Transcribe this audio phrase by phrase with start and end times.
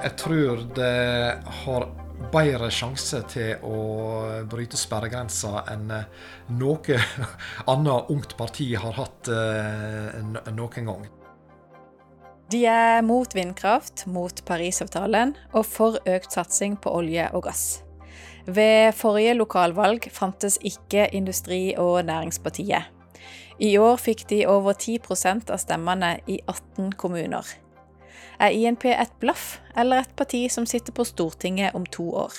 [0.00, 1.84] Jeg tror det har
[2.32, 3.80] bedre sjanse til å
[4.48, 5.92] bryte sperregrensa enn
[6.56, 6.96] noe
[7.72, 10.16] annet ungt parti har hatt eh,
[10.56, 11.04] noen gang.
[12.50, 17.64] De er mot vindkraft, mot Parisavtalen og for økt satsing på olje og gass.
[18.48, 22.88] Ved forrige lokalvalg fantes ikke Industri- og Næringspartiet.
[23.60, 27.44] I år fikk de over 10% av stemmene i 18 kommuner.
[28.40, 32.32] Er INP et blaff eller et parti som sitter på Stortinget om to år?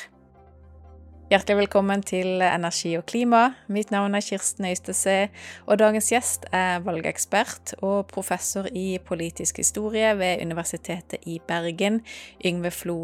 [1.29, 3.51] Hjertelig velkommen til Energi og klima.
[3.69, 5.29] Mitt navn er Kirsten Øystese,
[5.69, 12.01] og dagens gjest er valgekspert og professor i politisk historie ved Universitetet i Bergen,
[12.41, 12.99] Yngve Flo.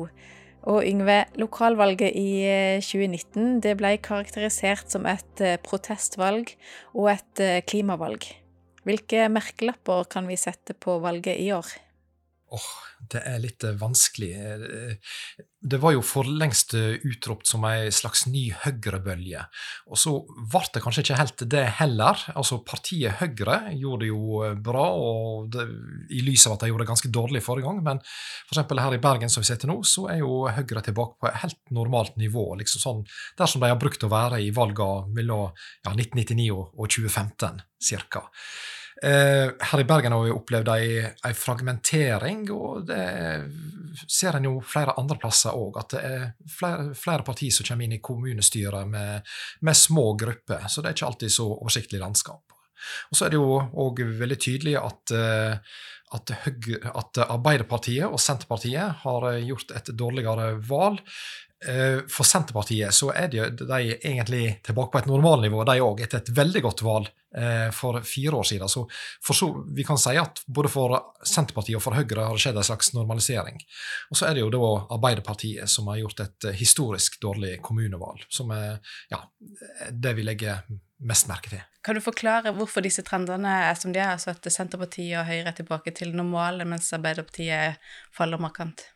[0.65, 2.29] Og Yngve, lokalvalget i
[2.81, 6.57] 2019 det ble karakterisert som et eh, protestvalg
[6.95, 8.25] og et eh, klimavalg.
[8.89, 11.77] Hvilke merkelapper kan vi sette på valget i år?
[12.47, 12.67] Åh,
[13.11, 14.29] det er litt eh, vanskelig.
[14.39, 15.15] Eh,
[15.67, 19.41] det var jo for lengst eh, utropt som ei slags ny høyrebølge.
[19.91, 22.23] Og så ble det kanskje ikke helt det heller.
[22.39, 25.67] Altså Partiet Høyre gjorde det jo bra, og det,
[26.15, 27.83] i lys av at de gjorde det ganske dårlig forrige gang.
[27.85, 28.63] Men f.eks.
[28.63, 31.61] her i Bergen som vi sitter nå, så er jo Høyre tilbake på et helt
[31.75, 32.47] normalt nivå.
[32.63, 33.05] liksom sånn
[33.37, 37.61] Der som de har brukt å være i valgene mellom ja, 1999 og 2015
[38.07, 38.27] ca.
[39.03, 43.03] Eh, her i Bergen har vi opplevd ei, ei fragmentering, og det
[44.09, 45.77] ser en jo flere andre plasser òg.
[45.81, 50.65] At det er flere, flere partier som kommer inn i kommunestyret med, med, små grupper.
[50.69, 52.57] Så det er ikke alltid så oversiktlig landskap.
[53.11, 55.11] Og så er det jo òg veldig tydelig at,
[56.13, 61.01] at, Høyre, at Arbeiderpartiet og Senterpartiet har gjort et dårligere valg.
[61.65, 66.21] Eh, for Senterpartiet så er de, de egentlig tilbake på et normalnivå, de òg, etter
[66.21, 67.15] et veldig godt valg eh,
[67.75, 68.69] for fire år siden.
[68.71, 68.85] Så,
[69.35, 70.95] så, vi kan si at både for
[71.27, 73.59] Senterpartiet og for Høyre har det skjedd en slags normalisering.
[74.09, 78.55] Og så er det jo da Arbeiderpartiet som har gjort et historisk dårlig kommunevalg, som
[78.55, 78.79] er
[79.11, 79.21] ja,
[79.91, 80.63] det vi legger
[81.03, 81.63] mest merke til.
[81.85, 85.51] Kan du forklare hvorfor disse trendene er som de er, altså at Senterpartiet og Høyre
[85.51, 87.77] er tilbake til normale, mens Arbeiderpartiet
[88.15, 88.87] faller markant?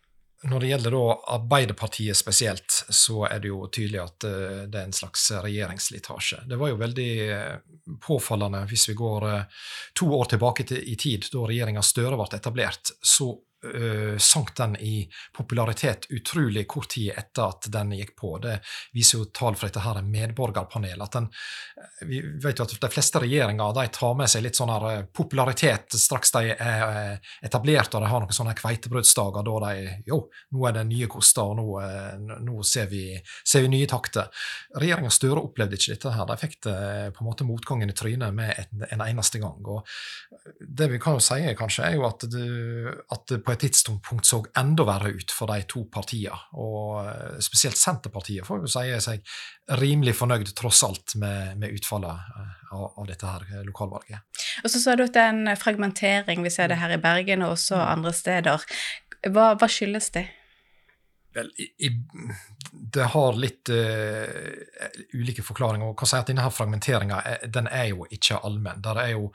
[0.44, 0.96] Når det gjelder
[1.36, 6.40] Arbeiderpartiet spesielt, så er det jo tydelig at eh, det er en slags regjeringsslitasje.
[6.50, 7.60] Det var jo veldig eh,
[8.02, 9.62] påfallende hvis vi går eh,
[9.98, 12.94] to år tilbake i tid, da regjeringa Støre ble etablert.
[13.06, 13.36] så
[13.66, 18.38] uh, sank den i popularitet utrolig kort tid etter at den gikk på.
[18.42, 18.58] Det
[18.96, 21.04] viser jo tall fra dette her medborgerpanelet.
[21.04, 21.30] at den,
[21.78, 24.88] eh, Vi vet jo at de fleste regjeringer de tar med seg litt sånn her
[24.92, 30.30] eh, popularitet straks de er etablert og de har noen sånne kveitebrødsdager da de Jo,
[30.52, 34.30] nå er det nye koster, og nå, nå ser, vi, ser, vi, nye takter.
[34.76, 36.26] Regjeringa Støre opplevde ikke dette her.
[36.26, 36.78] De fikk det
[37.16, 39.60] på en måte motgangen i trynet med en, en eneste gang.
[39.66, 39.88] og
[40.60, 44.42] Det vi kan jo si, kanskje, er jo at, det, at på et tidspunkt så
[44.58, 46.38] enda verre ut for de to partiene.
[46.60, 49.36] Og eh, spesielt Senterpartiet får jo si seg
[49.82, 54.44] rimelig fornøyd tross alt med, med utfallet eh, av, av, dette her eh, lokalvalget.
[54.64, 57.46] Og så sa du at det er en fragmentering, vi ser det her i Bergen
[57.46, 58.68] og også andre steder.
[59.30, 60.28] Hva, hva skyldes det?
[61.32, 61.90] Vel, i, i,
[62.72, 64.26] det har litt uh,
[65.16, 65.88] ulike forklaringer.
[65.88, 68.82] og kan si at Denne fragmenteringa den er jo ikke allmenn.
[68.84, 69.30] Der er jo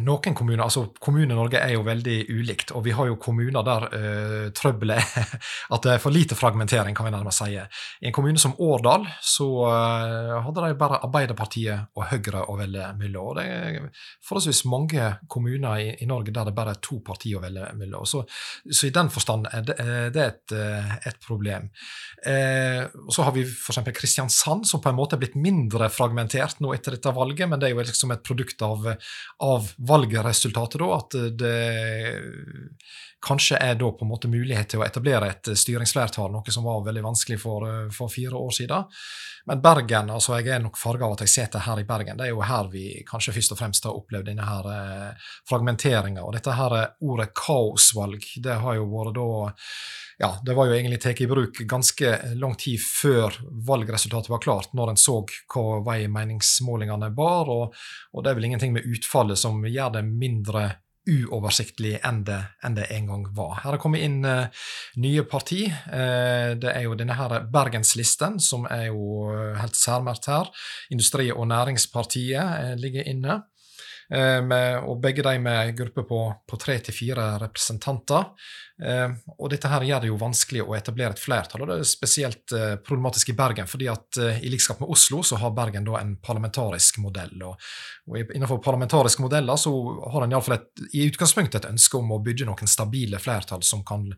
[0.00, 4.46] noen kommuner, altså Kommune-Norge er jo veldig ulikt, og vi har jo kommuner der uh,
[4.56, 5.34] trøbbelet er
[5.74, 7.56] at det er for lite fragmentering, kan vi nærmest si.
[7.56, 12.90] I en kommune som Årdal så uh, hadde de bare Arbeiderpartiet og Høyre å velge
[12.98, 13.30] mellom.
[13.30, 13.88] og Det er
[14.26, 18.06] forholdsvis mange kommuner i, i, Norge der det bare er to partier å velge mellom.
[18.08, 18.24] Så,
[18.68, 19.78] så, i den forstand er det,
[20.14, 20.56] det er et,
[21.12, 21.70] et problem.
[22.26, 23.82] Uh, Så har vi f.eks.
[23.96, 27.70] Kristiansand, som på en måte er blitt mindre fragmentert nå etter dette valget, men det
[27.70, 28.86] er jo liksom et produkt av
[29.38, 31.56] av valgresultatet, da, at det
[33.20, 36.84] kanskje er da på en måte mulighet til å etablere et styringsflertall, noe som var
[36.86, 39.00] veldig vanskelig for, for fire år siden.
[39.48, 42.16] Men Bergen, altså jeg er nok farga av at jeg sitter her i Bergen.
[42.16, 46.24] Det er jo her vi kanskje først og fremst har opplevd denne her eh, fragmenteringa.
[46.24, 49.28] Og dette her ordet kaosvalg, det har jo vært da
[50.20, 54.74] ja, det var jo egentlig tatt i bruk ganske lang tid før valgresultatet var klart,
[54.76, 57.48] når en så hva vei meningsmålingene bar.
[57.48, 57.72] Og,
[58.12, 60.66] og, det er vel ingenting med utfallet som gjør det mindre
[61.08, 63.62] uoversiktlig enn det, enn det en gang var.
[63.62, 64.68] Her er kommet inn uh,
[65.00, 65.62] nye parti.
[65.88, 70.52] Uh, det er jo denne her Bergenslisten, som er jo helt særmerkt her.
[70.92, 73.42] Industri- og Næringspartiet uh, ligger inne.
[74.10, 78.24] med, og begge de med gruppe på tre til fire representanter.
[78.80, 81.88] Eh, og dette her gjør det jo vanskelig å etablere et flertall, og det er
[81.88, 83.68] spesielt eh, problematisk i Bergen.
[83.68, 87.34] fordi at eh, i likskap med Oslo så har Bergen da en parlamentarisk modell.
[87.44, 87.60] Og,
[88.08, 89.72] og innenfor parlamentariske modeller så
[90.14, 90.60] har en iallfall
[90.96, 94.08] i utgangspunktet et ønske om å bygge noen stabile flertall som kan,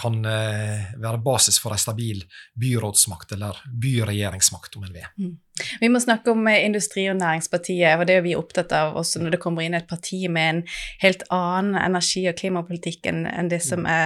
[0.00, 2.22] kan være basis for en stabil
[2.58, 5.10] byrådsmakt, eller byregjeringsmakt, om en vil.
[5.20, 5.34] Mm.
[5.80, 9.36] Vi må snakke om Industri- og Næringspartiet, og det er vi opptatt av også når
[9.36, 10.62] det kommer inn et parti med en
[11.00, 14.05] helt annen energi- og klimapolitikk enn det som er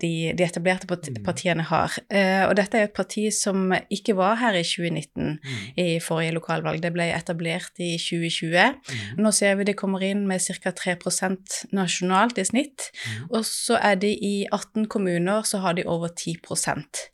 [0.00, 1.20] de, de, etablerte mm.
[1.26, 1.94] partiene har.
[2.10, 5.60] Eh, og dette er et parti som ikke var her i 2019 mm.
[5.82, 6.82] i forrige lokalvalg.
[6.82, 8.56] Det ble etablert i 2020.
[8.56, 9.22] Mm.
[9.22, 10.72] Nå ser vi det kommer inn med ca.
[10.76, 12.90] 3% nasjonalt i snitt.
[13.30, 17.06] Og så er de i 18 kommuner, så har de over 10%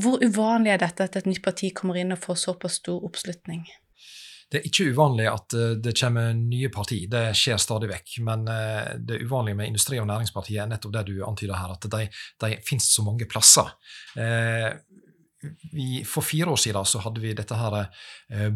[0.00, 3.66] Hvor uvanlig er dette at et nytt parti kommer inn og får såpass stor oppslutning?
[4.54, 8.16] Det er ikke uvanlig at eh, det kommer nye parti, det skjer stadig vekk.
[8.28, 11.88] Men eh, det uvanlige med Industri- og Næringspartiet er nettopp det du antyder her, at
[11.90, 12.06] de,
[12.44, 13.72] de finnes så mange plasser.
[14.14, 14.70] Eh,
[15.74, 17.74] vi, for fire år siden så hadde vi dette her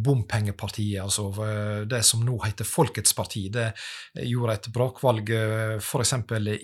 [0.01, 1.27] bompengepartiet, altså
[1.85, 3.43] det som nå heter Folkets parti.
[3.53, 3.67] Det
[4.25, 5.35] gjorde et brakvalg
[5.83, 6.15] f.eks.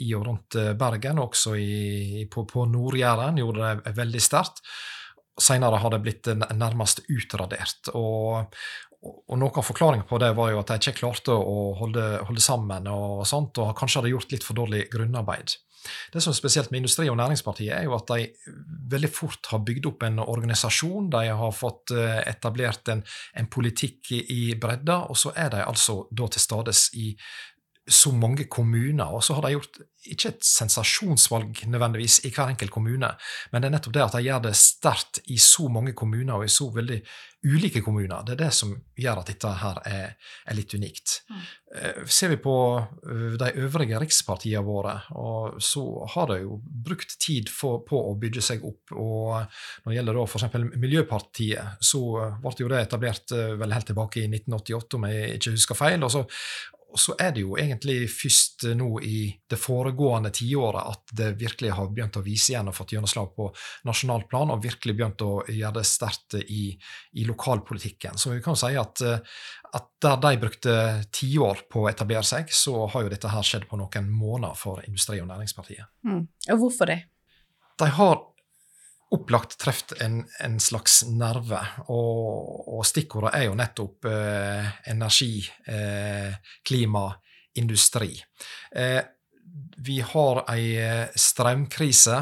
[0.00, 3.42] i og rundt Bergen, også i, på, på Nord-Jæren.
[3.42, 4.64] Gjorde det veldig sterkt.
[5.34, 7.90] Senere har det blitt nærmest utradert.
[7.98, 8.54] Og,
[9.04, 12.42] og noe av forklaringen på det var jo at de ikke klarte å holde, holde
[12.44, 15.56] sammen, og sånt, og kanskje hadde gjort litt for dårlig grunnarbeid.
[16.12, 18.28] Det som er spesielt med Industri- og Næringspartiet, er jo at de
[18.94, 21.10] veldig fort har bygd opp en organisasjon.
[21.12, 23.02] De har fått eh, etablert en,
[23.36, 27.12] en politikk i bredda, og så er de altså da til stades i
[27.90, 29.12] så mange kommuner.
[29.12, 33.14] Og så har de gjort ikke et sensasjonsvalg nødvendigvis i hver enkelt kommune,
[33.52, 36.44] men det er nettopp det at de gjør det sterkt i så mange kommuner og
[36.44, 37.00] i så veldig
[37.44, 38.22] ulike kommuner.
[38.24, 40.14] Det er det som gjør at dette her er,
[40.48, 41.18] er litt unikt.
[41.28, 41.42] Mm.
[41.74, 45.84] Uh, ser vi på uh, de øvrige rikspartiene våre, og så
[46.14, 48.94] har de jo brukt tid for, på å bygge seg opp.
[48.96, 49.34] og
[49.84, 50.58] Når det gjelder da f.eks.
[50.72, 52.02] Miljøpartiet, så
[52.40, 56.00] ble jo det etablert uh, vel helt tilbake i 1988, om jeg ikke husker feil.
[56.00, 56.24] og så
[56.94, 61.72] og så er det jo egentlig først nå i det foregående tiåret at det virkelig
[61.74, 63.48] har begynt å vise igjen og fått gjennomslag på
[63.88, 66.68] nasjonalt plan, og virkelig begynt å gjøre det sterkt i,
[67.18, 68.14] i lokalpolitikken.
[68.14, 69.02] Så vi kan si at,
[69.74, 70.76] at der de brukte
[71.18, 74.86] tiår på å etablere seg, så har jo dette her skjedd på noen måneder for
[74.86, 75.90] Industri- og Næringspartiet.
[76.06, 76.22] Mm.
[76.54, 77.00] Og hvorfor det?
[77.82, 78.22] De har
[79.14, 81.60] opplagt truffet en, en, slags nerve.
[81.86, 86.34] Og, og stikkordet er jo nettopp eh, energi, eh,
[86.66, 87.08] klima,
[87.60, 88.12] industri.
[88.74, 89.02] Eh,
[89.86, 92.18] vi har ei eh, strømkrise.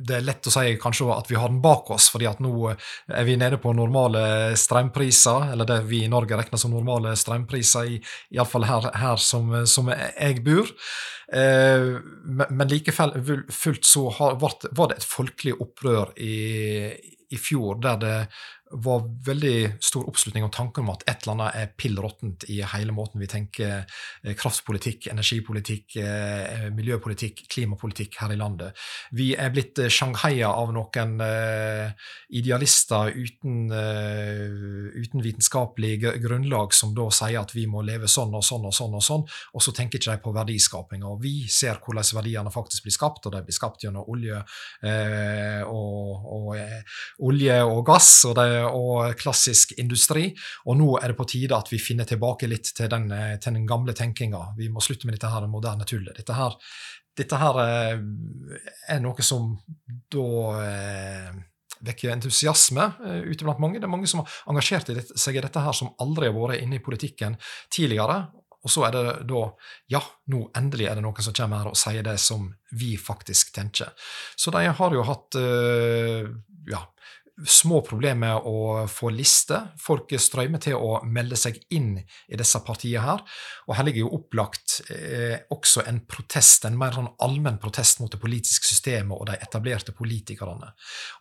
[0.00, 2.40] Eh, det er lett å si kanskje at vi har den bak oss, fordi at
[2.40, 7.16] nå er vi nede på normale strømpriser, eller det vi i Norge regner som normale
[7.16, 7.98] strømpriser,
[8.30, 10.68] iallfall her, her som, som jeg bor.
[11.32, 16.90] Eh, men like fullt så var det et folkelig opprør i,
[17.30, 18.16] i fjor der det
[18.70, 22.60] var veldig stor oppslutning om tanken om at et eller annet er pill råttent i
[22.72, 28.78] hele måten vi tenker eh, kraftpolitikk, energipolitikk, eh, miljøpolitikk, klimapolitikk her i landet.
[29.16, 31.16] Vi er blitt eh, shanghaia av noen
[32.30, 38.68] idealister uten, uten vitenskapelig grunnlag som da sier at vi må leve sånn og sånn
[38.68, 41.04] og sånn, og sånn, og så tenker ikke de på verdiskaping.
[41.08, 44.38] Og vi ser hvordan verdiene faktisk blir skapt, og de blir skapt gjennom olje
[45.66, 45.89] og,
[46.30, 46.54] og,
[47.26, 48.10] olje og gass.
[48.28, 50.28] og det, og klassisk industri.
[50.66, 53.56] Og nå er det på tide at vi finner tilbake litt til den, eh, til
[53.56, 54.54] den gamle tenkinga.
[54.58, 56.16] Vi må slutte med dette her moderne tullet.
[56.16, 56.56] Dette her,
[57.16, 58.02] dette her eh,
[58.94, 59.54] er noe som
[60.12, 60.26] da
[60.64, 61.30] eh,
[61.80, 62.90] vekker entusiasme
[63.30, 63.80] ute blant mange.
[63.80, 66.76] Det er mange som har engasjert seg i dette her, som aldri har vært inne
[66.76, 67.38] i politikken
[67.72, 68.26] tidligere.
[68.60, 69.42] Og så er det da
[69.92, 70.02] Ja,
[70.32, 73.92] nå endelig er det noen som kommer her og sier det som vi faktisk tenker.
[74.36, 75.38] Så de har jo hatt
[76.70, 76.84] ja,
[77.46, 79.58] små problemer med å få liste.
[79.80, 83.22] Folk strømmer til å melde seg inn i disse partiene her.
[83.68, 88.12] Og her ligger jo opplagt eh, også en protest, en mer sånn allmenn protest mot
[88.12, 90.72] det politiske systemet og de etablerte politikerne.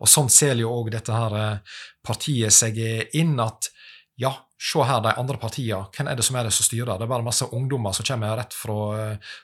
[0.03, 2.79] Og sånn ser jo òg dette her eh, partiet seg
[3.15, 3.71] inn, at
[4.19, 6.97] ja, se her, de andre partiene, hvem er det som er det som styrer?
[6.97, 8.79] Det er bare masse ungdommer som kommer rett fra,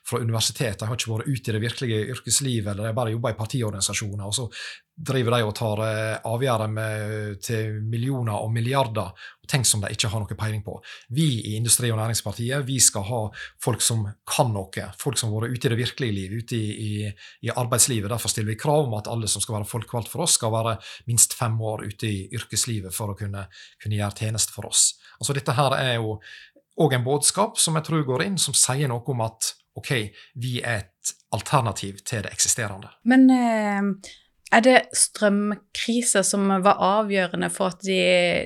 [0.04, 3.32] fra universitetet, de har ikke vært ute i det virkelige yrkeslivet, eller de bare jobber
[3.32, 4.26] i partiorganisasjoner.
[4.26, 4.50] og så
[4.96, 9.12] driver de og tar eh, avgjørelser til millioner og milliarder,
[9.44, 10.78] og ting som de ikke har noe peiling på.
[11.14, 13.22] Vi i Industri- og Næringspartiet vi skal ha
[13.62, 16.72] folk som kan noe, folk som har vært ute i det virkelige liv, ute i,
[16.72, 16.94] i,
[17.46, 18.10] i, arbeidslivet.
[18.12, 20.78] Derfor stiller vi krav om at alle som skal være folkevalgt for oss, skal være
[21.12, 23.48] minst fem år ute i yrkeslivet for å kunne,
[23.84, 24.94] kunne gjøre tjeneste for oss.
[25.20, 26.18] Altså Dette her er jo
[26.82, 29.92] òg en budskap som jeg tror går inn, som sier noe om at ok,
[30.40, 32.92] vi er et alternativ til det eksisterende.
[33.08, 34.12] Men eh,
[34.56, 37.98] er det strømkriser som var avgjørende for at de,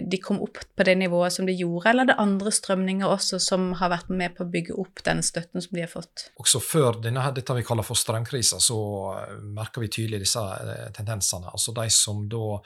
[0.09, 3.39] de, kom opp på det nivået som de gjorde, eller er det andre strømninger også
[3.43, 6.29] som har vært med på å bygge opp den støtten som de har fått?
[6.41, 8.79] Også før denne, dette vi kaller for strømkrisa, så
[9.19, 11.51] eh, merker vi tydelig disse eh, tendensene.
[11.51, 12.57] Altså de som da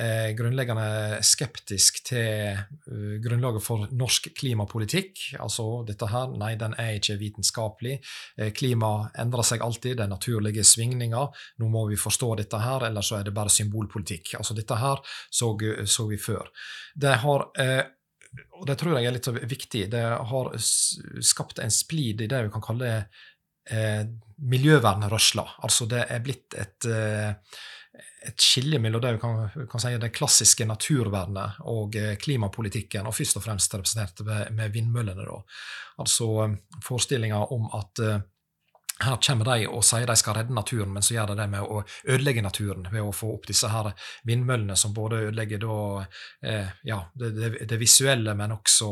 [0.00, 5.36] er grunnleggende skeptisk til uh, grunnlaget for norsk klimapolitikk.
[5.42, 7.98] Altså dette her, nei, den er ikke vitenskapelig.
[8.38, 11.44] Eh, klima endrer seg alltid, det er naturlige svingninger.
[11.62, 14.34] Nå må vi forstå dette her, eller så er det bare symbolpolitikk.
[14.40, 15.52] Altså dette her så,
[15.86, 16.50] så vi før.
[16.94, 17.84] Det har eh,
[18.58, 19.84] og det tror jeg er litt viktig.
[19.92, 22.90] Det har skapt en splid i det vi kan kalle
[23.70, 24.02] eh,
[24.42, 25.46] miljøvernrørsla.
[25.66, 27.60] Altså det er blitt et eh,
[28.24, 33.40] et skille mellom det kan, kan si, det klassiske naturvernet og eh, klimapolitikken, og først
[33.40, 35.26] og fremst representert med, med vindmøllene.
[35.28, 35.40] Da.
[36.02, 38.16] Altså eh, forestillinga om at uh,
[39.02, 41.66] her kommer de og sier de skal redde naturen, men så gjør de det med
[41.66, 43.90] å ødelegge naturen ved å få opp disse her
[44.28, 45.78] vindmøllene som både ødelegger da,
[46.46, 48.90] eh, ja, det, det, det, visuelle, men også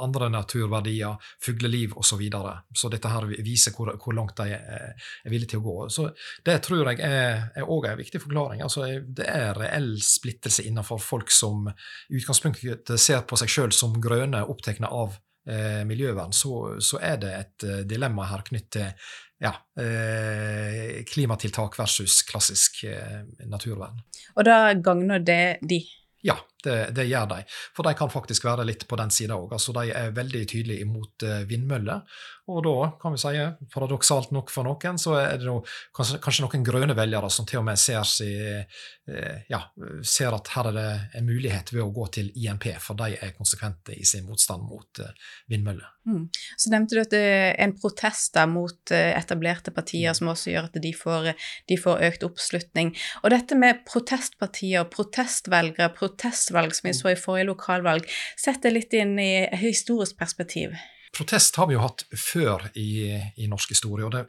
[0.00, 2.12] andre naturverdier, fugleliv osv.
[2.12, 2.50] Så, videre.
[2.76, 4.92] så dette her viser hvor, hvor langt de er,
[5.24, 5.76] er, villige til å gå.
[5.88, 6.10] Så
[6.44, 8.60] Det tror jeg er òg en viktig forklaring.
[8.60, 13.96] Altså, det er reell splittelse innenfor folk som i utgangspunktet ser på seg sjøl som
[13.96, 15.16] grønne, opptatt av
[15.48, 21.78] eh, miljøvern, så, så, er det et eh, dilemma her knyttet til ja, eh, klimatiltak
[21.78, 23.98] versus klassisk eh, naturvern.
[24.36, 25.80] Og da gagner det de?
[26.22, 27.40] Ja, det, det, gjør de.
[27.76, 29.54] For de kan faktisk være litt på den sida òg.
[29.56, 32.04] Altså, de er veldig tydelige imot uh, vindmøller.
[32.52, 35.62] Og da kan vi si, paradoksalt nok for noen, så er det noe,
[35.94, 39.62] kanskje, kanskje, noen grønne velgere som til og med ser, si, uh, ja,
[40.02, 40.88] ser, at her er det
[41.20, 45.02] en mulighet ved å gå til INP, for de er konsekvente i sin motstand mot
[45.50, 45.88] vindmøller.
[46.02, 46.24] Mm.
[46.58, 50.18] Så nevnte du at det er en protest da, mot etablerte partier mm.
[50.18, 51.28] som også gjør at de får,
[51.70, 52.90] de får økt oppslutning.
[53.22, 58.08] Og dette med protestpartier, protestvelgere, protest protestvalg som vi så i forrige lokalvalg.
[58.36, 60.76] Sett det litt inn i historisk perspektiv.
[61.12, 64.06] Protest har vi jo hatt før i, i norsk historie.
[64.06, 64.26] og det,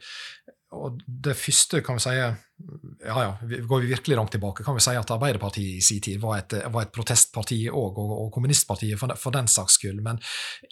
[0.72, 2.16] og det første kan vi si
[3.04, 6.20] ja, ja, Går vi virkelig langt tilbake, kan vi si at Arbeiderpartiet i sin tid
[6.20, 9.98] var et, var et protestparti òg, og, og, kommunistpartiet for, for, den saks skyld.
[10.04, 10.20] Men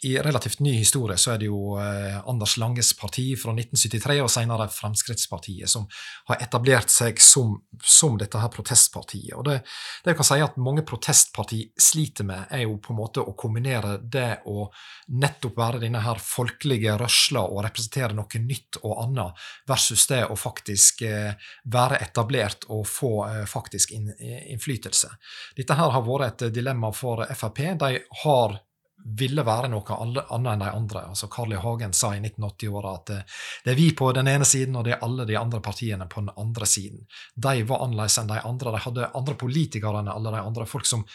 [0.07, 4.31] i relativt ny historie så er det jo eh, Anders Langes parti fra 1973, og
[4.31, 5.85] senere Fremskrittspartiet, som
[6.31, 9.35] har etablert seg som, som dette her protestpartiet.
[9.37, 9.59] Og det,
[10.05, 13.35] det jeg kan si at mange protestparti sliter med, er jo på en måte å
[13.37, 14.69] kombinere det å
[15.13, 20.39] nettopp være denne her folkelige rørsla og representere noe nytt og annet, versus det å
[20.39, 21.35] faktisk eh,
[21.73, 25.09] være etablert og få eh, faktisk innflytelse.
[25.57, 27.63] Dette her har vært et dilemma for Frp.
[27.81, 27.91] De
[28.23, 28.59] har
[29.03, 31.03] ville være noe annet enn de andre.
[31.11, 31.59] Altså Carl I.
[31.63, 34.95] Hagen sa i 1980-åra at eh, det er vi på den ene siden, og det
[34.95, 37.03] er alle de andre partiene på den andre siden.
[37.35, 38.73] De var annerledes enn de andre.
[38.75, 40.67] De hadde andre politikere enn alle de andre.
[40.69, 41.05] Folk som,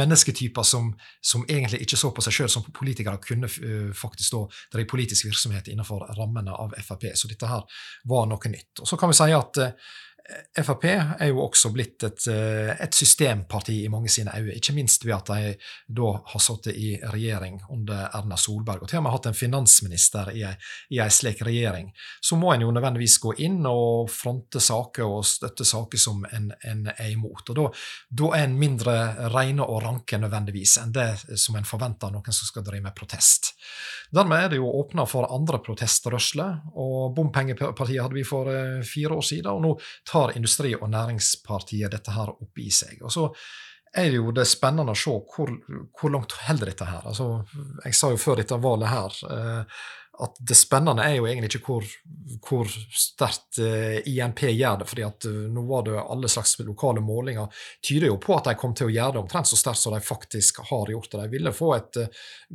[0.00, 4.44] mennesketyper som, som egentlig ikke så på seg sjøl som politikere, kunne uh, faktisk da
[4.76, 7.10] drive politisk virksomhet innenfor rammene av Frp.
[7.14, 8.80] Så dette her var noe nytt.
[8.80, 9.90] Og så kan vi si at uh,
[10.60, 15.04] Frp er jo også blitt et, eh, et, systemparti i mange sine øyne, ikke minst
[15.06, 15.54] ved at de
[16.00, 20.32] da har sittet i regjering under Erna Solberg, og til og med hatt en finansminister
[20.34, 21.92] i en slik regjering.
[22.22, 26.50] Så må en jo nødvendigvis gå inn og fronte saker og støtte saker som en,
[26.66, 27.50] en er imot.
[27.50, 27.60] Og
[28.10, 28.96] da, er en mindre
[29.34, 33.54] reine og ranke nødvendigvis enn det som en forventer noen som skal drive med protest.
[34.10, 39.14] Dermed er det jo åpna for andre protestrørsler, og bompengepartiet hadde vi for eh, fire
[39.14, 39.74] år siden, og nå
[40.08, 43.00] tar tar Industri- og Næringspartiet dette her opp i seg.
[43.02, 43.28] Og så
[43.96, 45.50] er jo det spennende å se hvor,
[45.98, 47.06] hvor langt holder dette her.
[47.10, 47.40] Altså,
[47.84, 49.80] jeg sa jo før dette valget her eh,
[50.20, 51.86] at det spennende er jo egentlig ikke hvor,
[52.44, 54.88] hvor sterkt eh, INP gjør det.
[54.90, 58.56] fordi at eh, nå var det alle slags lokale målinger tyder jo på at de
[58.60, 61.24] kom til å gjøre det omtrent så sterkt som de faktisk har gjort det.
[61.24, 62.00] De ville få et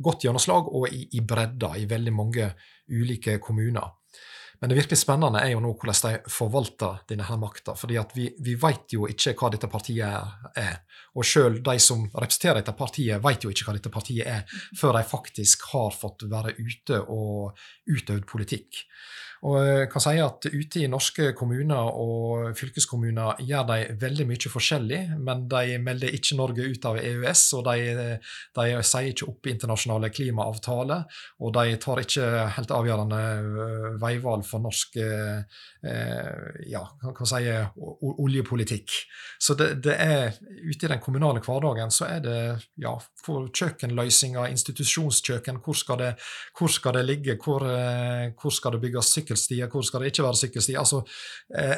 [0.08, 2.48] godt gjennomslag og i, i bredda i veldig mange
[2.86, 3.92] ulike kommuner.
[4.60, 7.74] Men det virkelig spennende er jo nå hvordan de forvalter denne her makta.
[7.76, 10.80] fordi vi, vi vet jo ikke hva dette partiet er.
[11.16, 14.96] Og sjøl de som representerer dette partiet, vet jo ikke hva dette partiet er, før
[14.96, 17.56] de faktisk har fått være ute og
[17.88, 18.84] utøvd politikk.
[19.44, 24.52] Og jeg kan si at ute i norske kommuner og fylkeskommuner gjør de veldig mye
[24.52, 28.06] forskjellig, men de melder ikke Norge ut av EØS, og de,
[28.56, 31.04] de sier ikke opp internasjonale klimaavtaler,
[31.44, 35.62] og de tar ikke helt avgjørende øh, veivalg for norsk eh,
[36.70, 36.82] ja,
[37.16, 37.42] kan si,
[37.76, 38.94] oljepolitikk.
[39.38, 42.38] Så det, det, er ute i den kommunale hverdagen så er det
[42.82, 46.12] ja, for kjøkkenløsninger, institusjonskjøkken, hvor skal det,
[46.56, 50.24] hvor skal det ligge, hvor, eh, hvor skal det bygges sykkelstier, hvor skal det ikke
[50.24, 50.78] være sykkelstier?
[50.80, 51.02] Altså,
[51.54, 51.76] eh,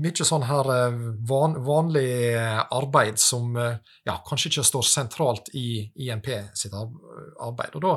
[0.00, 2.36] mye sånn her eh, van, vanlig
[2.70, 7.74] arbeid som eh, ja, kanskje ikke står sentralt i INP sitt arbeid.
[7.76, 7.96] Og da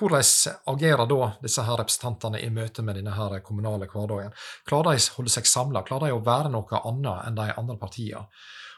[0.00, 0.24] hvordan
[0.70, 4.32] agerer da disse her representantene i møte med denne her kommunale hverdagen?
[4.64, 5.84] Klarer de å holde seg samla?
[5.84, 8.24] Klarer de å være noe annet enn de andre partiene?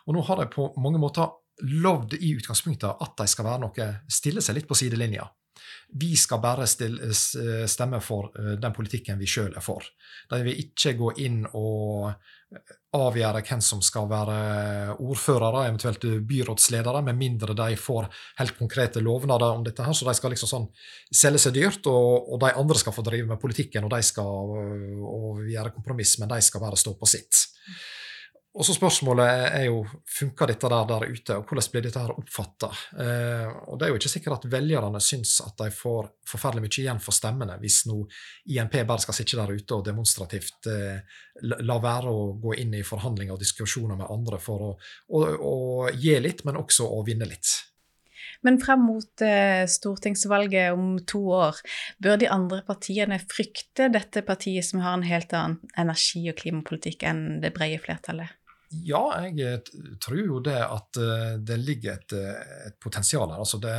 [0.09, 1.31] Og nå har de på mange måter
[1.63, 5.29] lovd i utgangspunktet at de skal være noe, stille seg litt på sidelinja.
[6.01, 9.85] Vi skal bare stemme for eh, den politikken vi sjøl er for.
[10.31, 17.05] De vil ikke gå inn og eh, avgjøre hvem som skal være ordførere, eventuelt byrådsledere,
[17.07, 18.09] med mindre de får
[18.41, 19.85] helt konkrete lovnader om dette.
[19.85, 20.69] her, Så de skal liksom sånn
[21.09, 24.57] selge seg dyrt, og, og de andre skal få drive med politikken og de skal
[25.09, 27.47] og gjøre kompromiss, men de skal bare stå på sitt.
[28.53, 29.79] Og så Spørsmålet er jo
[30.13, 32.69] funker dette der, der ute, og hvordan blir dette her oppfatta?
[33.01, 36.83] Eh, og det er jo ikke sikkert at velgerne syns at de får forferdelig mye
[36.85, 38.03] igjen for stemmene, hvis nå
[38.53, 41.01] INP bare skal sitte der ute og demonstrativt eh,
[41.65, 44.73] la være å gå inn i forhandlinger og diskusjoner med andre for å,
[45.17, 45.57] å, å
[45.97, 47.55] gi litt, men også å vinne litt.
[48.45, 51.57] Men frem mot eh, stortingsvalget om to år,
[52.03, 57.09] bør de andre partiene frykte dette partiet som har en helt annen energi- og klimapolitikk
[57.09, 58.37] enn det brede flertallet?
[58.81, 59.59] Ja, jeg eh,
[60.01, 63.43] tror jo det at eh, det ligger et, eh, et potensial her.
[63.43, 63.75] Altså det,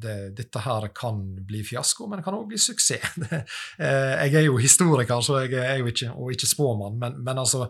[0.00, 3.18] det, dette her kan bli fiasko, men det kan òg bli suksess.
[3.78, 7.68] jeg er jo historiker, så jeg er jo ikke, og ikke spåmann, men, men altså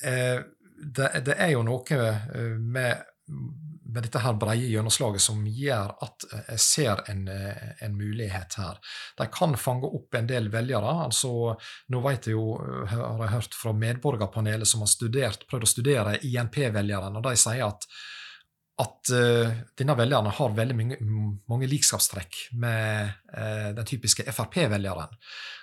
[0.00, 2.02] det, det, er jo noe
[2.62, 3.06] med
[3.98, 8.58] med dette her breie gjennomslaget som gjør at eh, jeg ser en, eh, en, mulighet
[8.60, 8.78] her.
[9.18, 10.92] De kan fange opp en del velgere.
[11.08, 11.32] altså
[11.90, 15.72] Nå vet jeg jo, eh, har jeg hørt fra medborgerpanelet som har studert, prøvd å
[15.72, 17.90] studere INP-velgerne, og de sier at
[18.78, 20.96] at uh, denne velgeren har veldig mange,
[21.50, 25.16] mange likskapstrekk med uh, den typiske Frp-velgeren.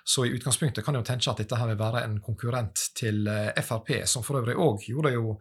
[0.03, 3.23] Så i utgangspunktet kan jeg jo tenke at dette her vil være en konkurrent til
[3.31, 5.37] uh, Frp, som for øvrig òg gjorde det jo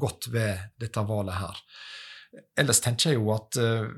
[0.00, 1.60] godt ved dette valget her.
[2.56, 3.88] Ellers tenker jeg jo at, eh,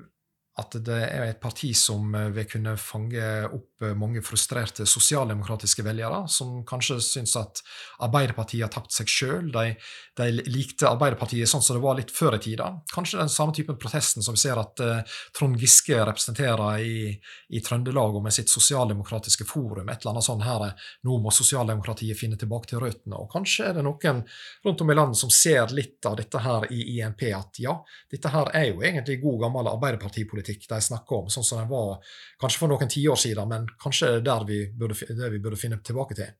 [0.61, 5.83] at det er et parti som eh, vil kunne fange opp Eh, mange frustrerte sosialdemokratiske
[5.83, 7.63] velgere, som kanskje syns at
[8.05, 9.51] Arbeiderpartiet har tapt seg sjøl.
[9.55, 9.75] De,
[10.19, 12.71] de, likte Arbeiderpartiet sånn som det var litt før i tida.
[12.93, 17.11] Kanskje den samme typen protesten som vi ser at uh, Trond Giske representerer i,
[17.51, 19.89] i Trøndelag og med sitt sosialdemokratiske forum.
[19.89, 20.67] Et eller annet sånn her
[21.05, 23.19] Nå må sosialdemokratiet finne tilbake til røttene.
[23.19, 24.23] Og kanskje er det noen
[24.65, 27.75] rundt om i landet som ser litt av dette her i INP, at ja,
[28.11, 32.03] dette her er jo egentlig god, gammel Arbeiderpartipolitikk de snakker om, sånn som den var
[32.41, 33.49] kanskje for noen tiår siden.
[33.49, 36.35] men kanskje det er det vi burde finne tilbake til.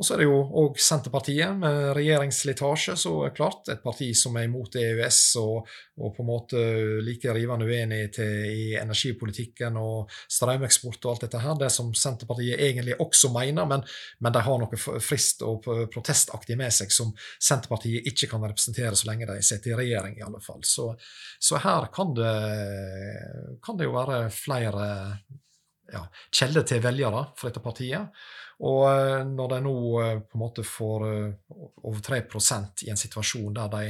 [0.00, 4.06] Og så er det jo òg Senterpartiet, med regjeringsslitasje, så er det klart et parti
[4.16, 5.68] som er imot EØS og,
[6.00, 6.62] og på en måte
[7.04, 11.58] like rivende uenig til, i energipolitikken og strømeksport og alt dette her.
[11.60, 13.84] Det som Senterpartiet egentlig også mener, men,
[14.24, 19.10] men de har noe frist og protestaktig med seg som Senterpartiet ikke kan representere så
[19.10, 20.64] lenge de sitter i regjering, i alle fall.
[20.64, 20.94] Så,
[21.36, 22.34] så her kan det,
[23.60, 24.88] kan det jo være flere
[25.92, 28.22] ja, kjelde til velgere for dette partiet.
[28.60, 32.22] Og eh, når de nå eh, på en måte får eh, over 3
[32.86, 33.84] i en situasjon der de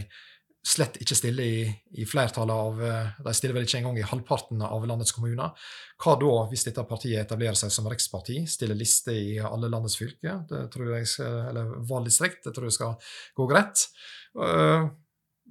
[0.71, 1.61] slett ikke stiller i,
[1.97, 5.55] i, flertallet av De stiller vel ikke engang i halvparten av landets kommuner.
[5.97, 10.43] Hva da, hvis dette partiet etablerer seg som riksparti, stiller liste i alle landets fylker,
[10.51, 13.87] det tror jeg eller valgdistrikt, det tror jeg skal gå greit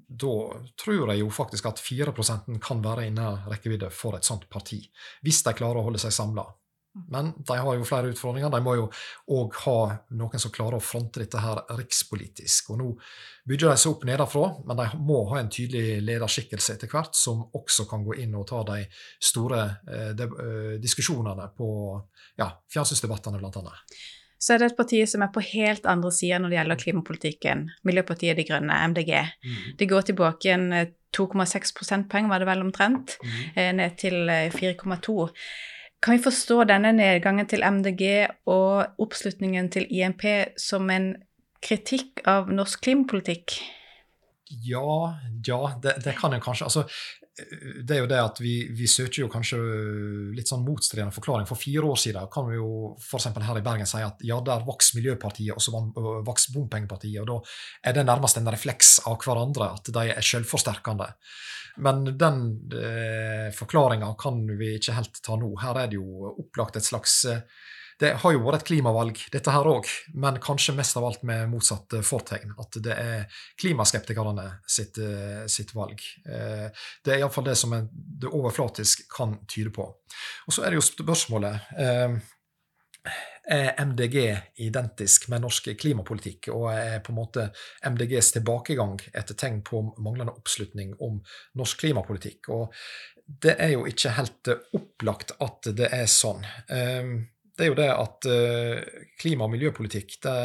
[0.10, 0.36] da
[0.80, 4.80] tror jeg jo faktisk at 4% kan være innen rekkevidde for et sånt parti,
[5.26, 6.46] hvis de klarer å holde seg samla.
[7.08, 8.50] Men de har jo flere utfordringer.
[8.50, 8.88] De må jo
[9.36, 9.78] òg ha
[10.18, 12.72] noen som klarer å fronte dette her rikspolitisk.
[12.74, 12.90] Og nå
[13.50, 17.46] bygger de seg opp nedenfra, men de må ha en tydelig lederskikkelse etter hvert, som
[17.56, 18.82] også kan gå inn og ta de
[19.22, 21.70] store eh, de, eh, diskusjonene på
[22.42, 23.84] ja, fjernsynsdebattene, annet
[24.40, 27.64] så er det et parti som er på helt andre sider når det gjelder klimapolitikken.
[27.84, 29.10] Miljøpartiet De Grønne, MDG.
[29.44, 29.58] Mm.
[29.82, 33.42] De går tilbake igjen 2,6 eh, prosentpoeng, var det vel omtrent, mm.
[33.76, 35.18] Ned til 4,2.
[36.00, 38.04] Kan vi forstå denne nedgangen til MDG
[38.48, 40.24] og oppslutningen til INP
[40.60, 41.12] som en
[41.60, 43.60] kritikk av norsk klimapolitikk?
[44.50, 46.66] ja, ja det, det, kan en kanskje.
[46.66, 46.84] Altså,
[47.84, 49.60] det er jo det at vi, vi, søker jo kanskje
[50.36, 51.48] litt sånn motstridende forklaring.
[51.50, 53.30] For fire år siden kan vi jo f.eks.
[53.34, 55.74] her i Bergen si at ja, der vokste Miljøpartiet, og så
[56.26, 57.22] vokste Bompengepartiet.
[57.24, 57.40] Og da
[57.90, 61.12] er det nærmest en refleks av hverandre, at de er selvforsterkende.
[61.80, 65.54] Men den eh, forklaringa kan vi ikke helt ta nå.
[65.62, 67.44] Her er det jo opplagt et slags eh,
[68.00, 71.50] det har jo vært et klimavalg, dette her òg, men kanskje mest av alt med
[71.52, 72.54] motsatt eh, fortegn.
[72.62, 76.00] At det er klimaskeptikerne sitt, eh, sitt valg.
[76.24, 76.70] Eh,
[77.04, 79.88] det er iallfall det som det overflatisk kan tyde på.
[80.48, 81.74] Og så er det jo spørsmålet
[83.50, 84.18] er MDG
[84.62, 87.46] identisk med norsk klimapolitikk, og er på en måte
[87.88, 91.18] MDGs tilbakegang et tegn på manglende oppslutning om
[91.58, 92.52] norsk klimapolitikk?
[92.54, 92.76] Og
[93.44, 96.46] det er jo ikke helt opplagt at det er sånn
[97.60, 100.36] det er jo det at uh, klima- og miljøpolitikk det,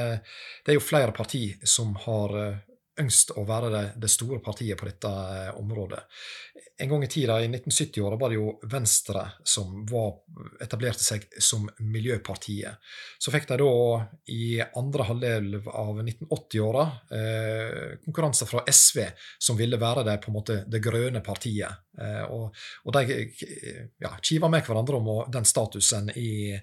[0.64, 2.34] det, er jo flere partier som har
[2.98, 6.02] ønskt å være det, det, store partiet på dette uh, området.
[6.82, 10.16] En gang i tida, i 1970-åra, var det jo Venstre som var,
[10.58, 12.82] etablerte seg som miljøpartiet.
[13.22, 13.68] Så fikk de da
[14.34, 16.82] i andre halvdel av 1980-åra
[18.02, 18.98] konkurranse fra SV,
[19.38, 21.86] som ville være det, på en måte, det grønne partiet.
[22.26, 22.50] og,
[22.82, 23.20] og de
[24.02, 26.58] ja, kiva med hverandre om den statusen i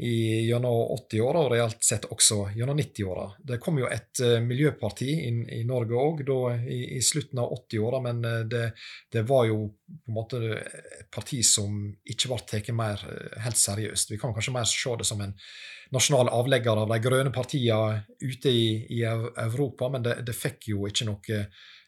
[0.00, 3.26] i, gjennom 80-åra, og reelt sett også gjennom 90-åra.
[3.44, 8.00] Det kom jo et uh, miljøparti inn, i Norge òg i, i, slutten av 80-åra,
[8.06, 8.64] men uh, det,
[9.12, 13.60] det, var jo på en måte et parti som ikke ble tatt mer uh, helt
[13.60, 14.14] seriøst.
[14.14, 15.36] Vi kan kanskje mer se det som en
[15.92, 20.88] nasjonal avlegger av de grønne partiene ute i, i Europa, men det, det, fikk jo
[20.88, 21.42] ikke noe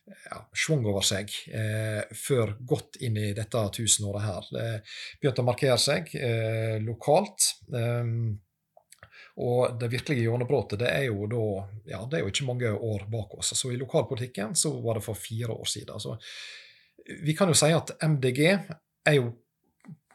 [0.04, 4.48] ja, svung over seg eh, før godt inn i dette tusenåret her.
[4.52, 4.66] Det
[5.20, 7.52] begynte å markere seg eh, lokalt.
[7.72, 8.10] Eh,
[9.44, 11.46] og det virkelige gjennombruddet det er jo da
[11.90, 13.54] ja, det er jo ikke mange år bak oss.
[13.58, 15.98] Så I lokalpolitikken så var det for fire år siden.
[16.00, 16.14] Så
[17.24, 19.32] vi kan jo si at MDG er jo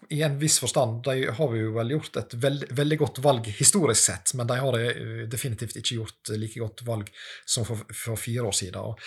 [0.09, 4.07] i en viss forstand de har jo vel gjort et veld, veldig godt valg historisk
[4.07, 7.11] sett, men de har eh, definitivt ikke gjort like godt valg
[7.45, 8.79] som for, for fire år siden.
[8.81, 8.97] Og,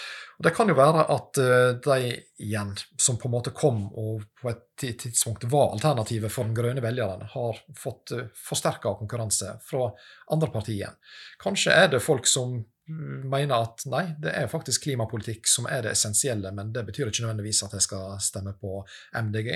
[0.43, 4.51] Det kan jo være at uh, de igjen, som på en måte kom og på
[4.51, 9.91] et tidspunkt var alternativet for den grønne velgeren, har fått eh, forsterka konkurranse fra
[10.35, 10.97] andre partier.
[11.43, 12.59] Kanskje er det folk som
[12.91, 17.23] mener at nei, det er faktisk klimapolitikk som er det essensielle, men det betyr ikke
[17.23, 18.81] nødvendigvis at jeg skal stemme på
[19.15, 19.51] MDG.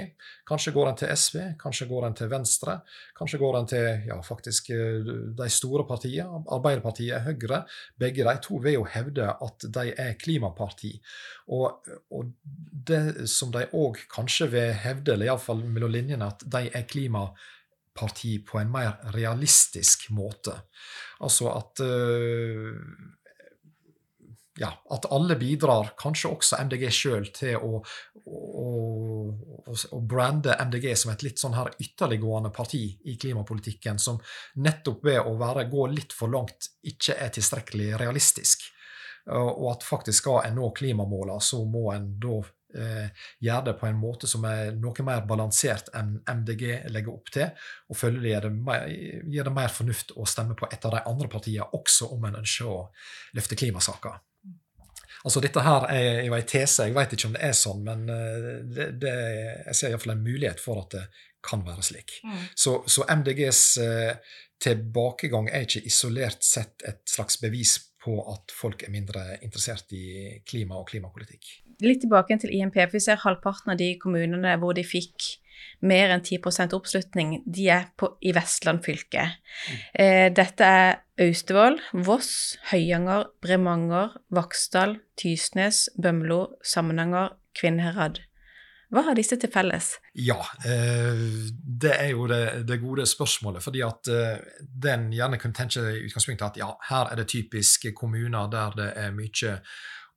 [0.46, 2.76] Kanskje går en til SV, kanskje går en til Venstre,
[3.18, 5.10] kanskje går en til ja, faktisk eh,
[5.40, 7.64] de store partiene, Arbeiderpartiet, Høyre.
[7.98, 10.94] Begge de to vil jo hevde at de er klimaparti.
[11.50, 11.82] Og,
[12.14, 12.30] og
[12.86, 18.38] det som de òg kanskje vil hevde, eller iallfall mellom linjene, at de er klimaparti
[18.46, 20.54] på en mer realistisk måte.
[21.26, 23.15] Altså at uh,
[24.56, 27.80] ja, at alle bidrar, kanskje også MDG sjøl, til å,
[28.24, 28.68] å,
[29.68, 34.20] å, brande MDG som et litt sånn her ytterliggående parti i klimapolitikken, som
[34.64, 38.64] nettopp ved å være, gå litt for langt ikke er tilstrekkelig realistisk.
[39.36, 42.38] Og at faktisk skal en nå klimamåla, så må en da
[42.78, 47.32] eh, gjøre det på en måte som er noe mer balansert enn MDG legger opp
[47.34, 47.50] til.
[47.90, 48.86] Og følgelig gir det, mer,
[49.34, 52.40] gir det mer fornuft å stemme på et av de andre partiene, også om en
[52.40, 52.78] ønsker å
[53.36, 54.22] løfte klimasaker.
[55.26, 58.04] Altså Dette her er jo en tese, jeg vet ikke om det er sånn, men
[58.14, 59.14] eh, det, det,
[59.66, 61.02] jeg ser iallfall en mulighet for at det
[61.46, 62.20] kan være slik.
[62.26, 62.44] Mm.
[62.54, 68.84] Så, så, MDGs eh, tilbakegang er ikke isolert sett et slags bevis på at folk
[68.86, 71.48] er mindre interessert i klima og klimapolitikk.
[71.82, 72.78] Litt tilbake til IMP.
[72.78, 75.26] for Vi ser halvparten av de kommunene hvor de fikk
[75.80, 79.26] mer enn 10% oppslutning, de er på, i Vestland fylke.
[79.32, 79.82] Mm.
[80.04, 88.20] Eh, dette er Austevoll, Voss, Høyanger, Bremanger, Vaksdal, Tysnes, Bømlo, Samnanger, Kvinnherad.
[88.94, 89.96] Hva har disse til felles?
[90.14, 93.62] Ja, eh, det er jo det, det, gode spørsmålet.
[93.62, 97.88] fordi at eh, den gjerne kunne tenke i utgangspunktet at ja, her er det typisk
[97.96, 99.56] kommuner der det er mye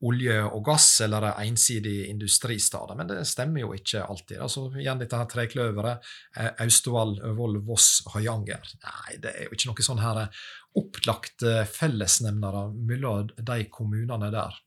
[0.08, 2.96] olje og gass eller ensidig industristader.
[2.96, 4.38] Men det stemmer jo ikke alltid.
[4.46, 6.12] Altså, igjen dette her trekløveret.
[6.38, 8.72] Eh, Austevoll, Vold, Voss, Høyanger.
[8.86, 10.24] Nei, det er jo ikke noe sånn her
[10.80, 14.60] opplagt fellesnevnere mellom de kommunene der.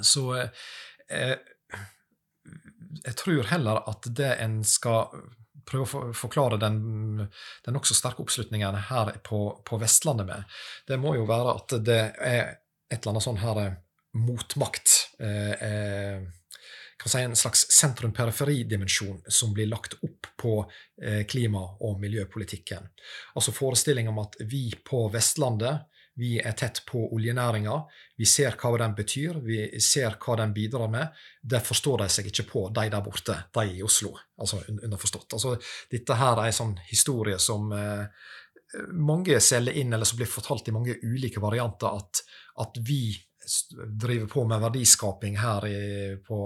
[0.00, 1.36] Så eh,
[3.04, 5.10] jeg tror heller at det en skal
[5.70, 6.80] prøve å forklare den,
[7.64, 12.00] den nokså sterke oppslutningen her på, på, Vestlandet med, det må jo være at det
[12.16, 12.42] er
[12.90, 13.60] et eller annet sånn her
[14.12, 14.90] motmakt.
[15.20, 16.22] Eh, eh,
[17.00, 20.70] kan si en slags sentrum-periferi-dimensjon som blir lagt opp på
[21.02, 22.90] eh, klima- og miljøpolitikken.
[23.34, 25.86] Altså forestilling om at vi på Vestlandet
[26.20, 27.72] Vi er tett på oljenæringa.
[28.18, 31.14] Vi ser hva den betyr, vi ser hva den bidrar med.
[31.40, 34.10] Det forstår de seg ikke på, de der borte, de i Oslo.
[34.36, 35.38] Altså underforstått.
[35.38, 35.54] Altså,
[35.88, 38.04] dette her er en sånn historie som eh,
[38.92, 42.20] mange selger inn, eller som blir fortalt i mange ulike varianter, at,
[42.66, 43.14] at vi
[44.00, 46.38] driver på med verdiskaping her i, på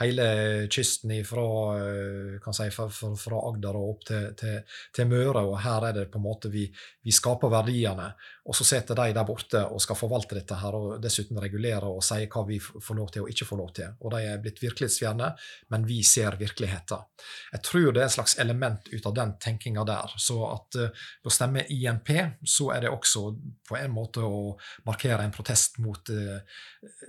[0.00, 0.26] hele
[0.72, 1.46] kysten fra,
[1.78, 2.88] eh, si, fra,
[3.20, 5.42] fra Agder og opp til, til, til, Møre.
[5.44, 6.64] Og her er det på en måte vi,
[7.04, 8.08] vi, skaper verdiene.
[8.46, 12.04] Og så sitter de der borte og skal forvalte dette her, og dessuten regulere og
[12.04, 13.96] si hva vi får lov til og ikke får lov til.
[14.00, 15.32] Og de er blitt virkelighetsfjerne,
[15.74, 17.04] men vi ser virkeligheten.
[17.52, 20.14] Jeg tror det er et slags element ut av den tenkinga der.
[20.20, 22.12] Så at uh, å stemme INP,
[22.46, 23.26] så er det også
[23.66, 24.54] på en måte å
[24.86, 26.38] markere en protest mot uh,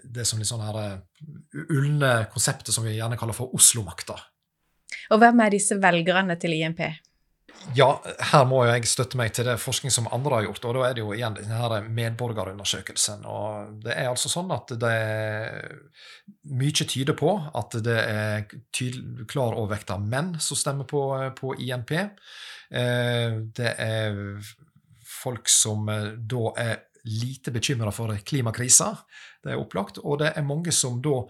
[0.04, 4.18] det som litt sånn her uh, ulne konseptet som vi gjerne kaller for Oslo-makta.
[5.12, 6.84] Og hvem er disse velgerne til INP?
[7.76, 7.88] Ja,
[8.32, 10.66] her må jo jeg støtte meg til det forskning som andre har gjort.
[10.66, 13.26] og Da er det jo igjen denne medborgerundersøkelsen.
[13.26, 15.74] og Det er altså sånn at det er
[16.54, 21.02] mye tyder på at det er tydelig, klar overvekt av menn som stemmer på,
[21.36, 21.92] på INP.
[22.72, 24.16] Eh, det er
[25.08, 26.76] folk som eh, da er
[27.08, 28.94] lite bekymra for klimakrisa.
[29.44, 30.02] Det er opplagt.
[30.04, 31.22] Og det er mange som da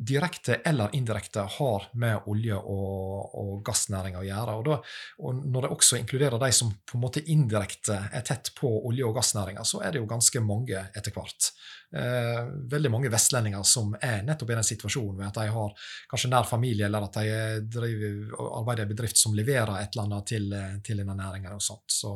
[0.00, 4.54] direkte eller indirekte har med olje- og, og gassnæringa å gjøre.
[4.56, 4.78] Og, da,
[5.20, 9.04] og, Når det også inkluderer de som på en måte indirekte er tett på olje-
[9.04, 11.50] og gassnæringa, så er det jo ganske mange etter hvert.
[11.92, 12.40] Eh,
[12.72, 16.48] veldig mange vestlendinger som er nettopp i den situasjonen ved at de har kanskje nær
[16.48, 20.54] familie, eller at de driver, arbeider i bedrift som leverer et eller annet til,
[20.86, 21.58] til denne næringa.
[21.60, 22.14] Så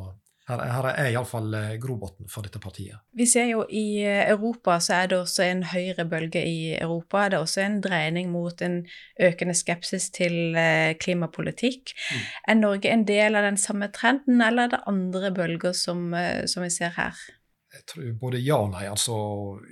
[0.49, 3.01] her, her er iallfall eh, grobotn for dette partiet.
[3.17, 7.25] Vi ser jo i eh, Europa så er det også en høyrebølge i Europa.
[7.29, 8.83] Det er også en dreining mot en
[9.29, 11.95] økende skepsis til eh, klimapolitikk.
[11.95, 12.27] Mm.
[12.53, 16.13] Er Norge en del av den samme trenden, eller er det andre bølger som,
[16.45, 17.25] som vi ser her?
[17.75, 18.85] Jeg tror både ja og nei.
[18.87, 19.15] altså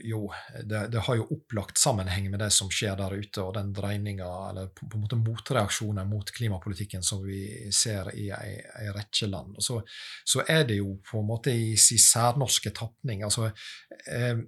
[0.04, 0.26] Jo,
[0.64, 4.30] det, det, har jo opplagt sammenheng med det som skjer der ute, og den dreininga,
[4.50, 9.62] eller på, på en måte motreaksjoner mot klimapolitikken som vi ser i ei rekke land.
[9.64, 9.82] Så,
[10.26, 13.24] så, er det jo på en måte i sin særnorske tapning.
[13.24, 13.52] altså
[14.08, 14.44] eh,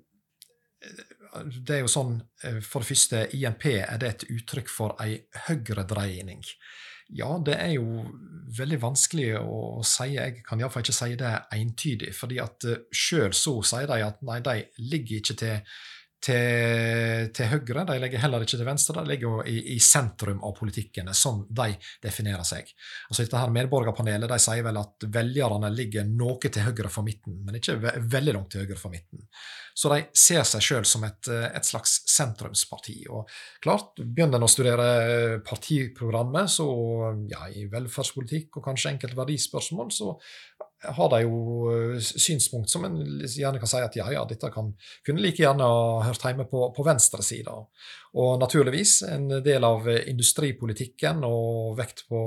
[1.35, 5.17] det er jo sånn, eh, For det første, INP er det et uttrykk for ei
[5.47, 6.43] høyredreining.
[7.13, 8.05] Ja, det er jo
[8.55, 10.13] veldig vanskelig å si.
[10.15, 12.13] Jeg kan iallfall ikke si det entydig.
[12.15, 15.75] fordi at uh, sjøl så sier de at nei, de ligger ikke til
[16.25, 20.55] til, til, høyre, de ligger heller ikke til venstre, de ligger i, i sentrum av
[20.57, 21.11] politikken.
[21.13, 22.71] som de definerer seg.
[23.09, 27.37] Altså dette her Medborgerpanelet de sier vel at velgerne ligger noe til høyre for midten,
[27.45, 29.25] men ikke ve veldig langt til høyre for midten.
[29.75, 33.01] Så de ser seg sjøl som et, et, slags sentrumsparti.
[33.11, 33.29] Og
[33.63, 36.67] klart, begynner en å studere partiprogrammet, så
[37.29, 40.15] ja, i velferdspolitikk og kanskje enkelte verdispørsmål, så
[40.97, 41.37] har de jo
[41.71, 44.73] eh, synspunkt som en gjerne kan si at ja, ja, dette kan,
[45.05, 47.55] kunne like gjerne ha hørt hjemme på, på venstresida.
[48.15, 52.21] Og naturligvis en del av industripolitikken og vekt på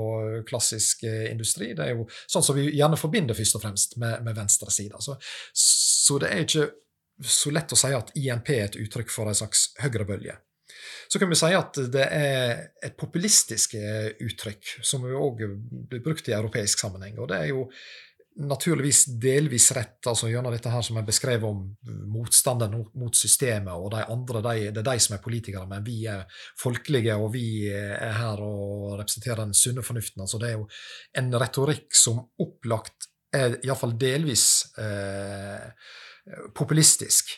[0.49, 1.71] klassisk eh, industri.
[1.77, 5.01] Det er jo sånn som vi gjerne forbinder først og fremst med, med venstresida.
[5.03, 5.17] Så,
[5.53, 6.69] så det er ikke
[7.25, 10.37] så lett å si at INP er et uttrykk for en slags høyrebølge.
[11.09, 15.41] Så kan vi si at det er et populistisk eh, uttrykk, som òg
[15.89, 17.17] blir brukt i europeisk sammenheng.
[17.17, 17.65] og det er jo
[18.39, 21.65] naturligvis delvis rett, altså gjennom dette her som er beskrevet om
[22.13, 25.97] motstanden mot systemet, og de andre de, det er de som er politikere, men vi
[26.07, 26.23] er
[26.59, 30.23] folkelige, og vi er her og representerer den sunne fornuften.
[30.23, 30.69] altså Det er jo
[31.19, 34.45] en retorikk som opplagt er iallfall delvis
[34.79, 35.69] eh,
[36.55, 37.35] populistisk.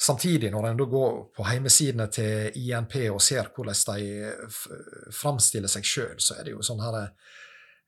[0.00, 6.18] Samtidig, når en går på heimesidene til INP og ser hvordan de framstiller seg sjøl,
[6.22, 7.10] så er det jo sånn her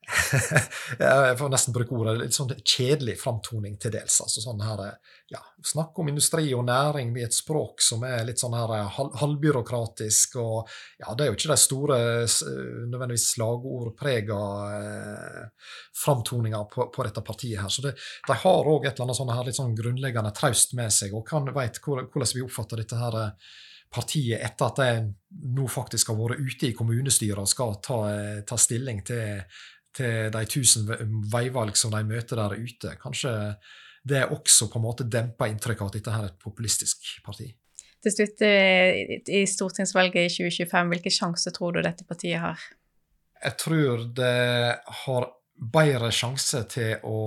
[0.99, 4.17] jeg får nesten bruke ordet litt sånn kjedelig framtoning til dels.
[4.23, 4.81] altså sånn her,
[5.31, 5.39] ja,
[5.71, 8.89] Snakke om industri og næring i et språk som er litt sånn her
[9.21, 10.35] halvbyråkratisk.
[10.41, 11.99] og ja, Det er jo ikke de store,
[12.89, 14.41] nødvendigvis slagordprega
[14.81, 17.61] eh, framtoninga på, på, dette partiet.
[17.61, 17.95] her, så det,
[18.27, 21.27] De har òg et eller annet sånn her, litt sånn grunnleggende traust med seg, og
[21.27, 23.21] kan veit hvordan vi oppfatter dette her
[23.91, 27.99] partiet etter at de nå faktisk har vært ute i kommunestyret og skal ta,
[28.47, 29.43] ta stilling til
[29.95, 30.87] til de tusen
[31.31, 32.95] veivalg som de møter der ute.
[33.01, 33.33] Kanskje
[34.07, 37.51] det også på en måte demper inntrykket av at dette her er et populistisk parti.
[38.01, 42.57] Til slutt, eh, i stortingsvalget i 2025, hvilke sjanser tror du dette partiet har?
[43.43, 45.27] Jeg tror det har
[45.61, 47.17] bedre sjanse til å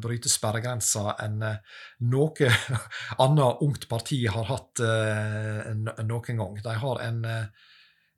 [0.00, 1.80] bryte sperregrensa enn eh,
[2.12, 2.50] noe
[3.24, 5.72] annet ungt parti har hatt uh,
[6.04, 6.58] noen gang.
[6.60, 7.24] De har en,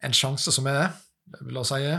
[0.03, 0.89] en sjanse som er
[1.51, 1.91] la oss si,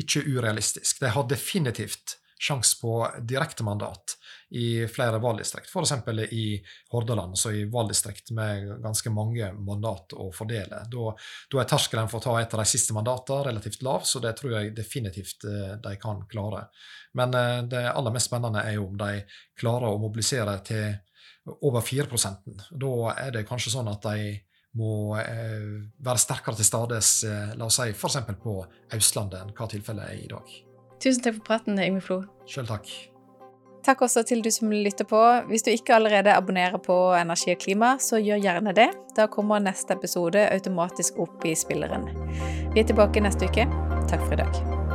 [0.00, 1.00] ikke, urealistisk.
[1.02, 2.94] De har definitivt sjanse på
[3.28, 4.16] direktemandat
[4.56, 5.68] i flere valgdistrikt.
[5.68, 5.92] F.eks.
[6.32, 6.44] i
[6.90, 10.80] Hordaland, så i valgdistrikt med ganske mange mandat å fordele.
[10.90, 11.12] Da,
[11.52, 14.32] da er terskelen for å ta et av de siste mandatene relativt lav, så det
[14.40, 16.64] tror jeg definitivt eh, de kan klare.
[17.20, 19.20] Men eh, det aller mest spennende er jo om de
[19.60, 20.96] klarer å mobilisere til
[21.60, 24.32] over 4% Da er det kanskje sånn at de
[24.78, 28.18] må eh, være sterkere til stades, eh, la oss si f.eks.
[28.42, 28.56] på
[28.96, 30.58] Østlandet, enn hva tilfellet er i dag.
[31.00, 32.20] Tusen takk for praten, Yngve Flo.
[32.50, 32.90] Sjøl takk.
[33.80, 35.20] Takk også til du som lytter på.
[35.48, 38.90] Hvis du ikke allerede abonnerer på Energi og klima, så gjør gjerne det.
[39.16, 42.04] Da kommer neste episode automatisk opp i spilleren.
[42.74, 43.66] Vi er tilbake neste uke.
[44.12, 44.89] Takk for i dag.